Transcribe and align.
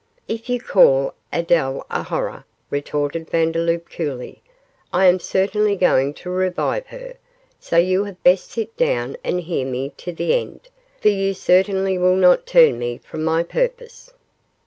'If 0.27 0.49
you 0.49 0.59
call 0.59 1.13
Adele 1.31 1.85
a 1.91 2.01
horror,' 2.01 2.43
retorted 2.71 3.29
Vandeloup, 3.29 3.87
coolly, 3.87 4.41
'I 4.91 5.05
am 5.05 5.19
certainly 5.19 5.75
going 5.75 6.15
to 6.15 6.31
revive 6.31 6.87
her, 6.87 7.17
so 7.59 7.77
you 7.77 8.05
had 8.05 8.23
best 8.23 8.49
sit 8.51 8.75
down 8.75 9.15
and 9.23 9.41
hear 9.41 9.63
me 9.63 9.91
to 9.97 10.11
the 10.11 10.33
end, 10.33 10.69
for 10.99 11.09
you 11.09 11.35
certainly 11.35 11.99
will 11.99 12.15
not 12.15 12.47
turn 12.47 12.79
me 12.79 12.97
from 12.97 13.23
my 13.23 13.43
purpose. 13.43 14.11